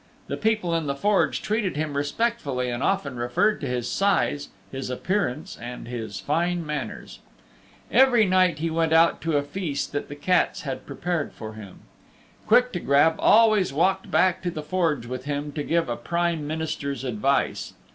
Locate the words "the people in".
0.25-0.87